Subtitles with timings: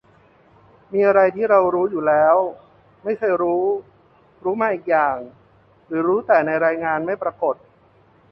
[0.93, 2.37] มีอะไรที่เรารู้อยู่แล้ว
[3.03, 3.63] ไม่เคยรู้
[4.43, 5.17] รู้มาอีกอย่าง
[5.87, 7.55] หรือรู้แต่ในรายงานไม่ปรากฏ